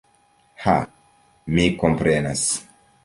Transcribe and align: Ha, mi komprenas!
Ha, 0.63 0.73
mi 1.59 1.67
komprenas! 1.85 2.47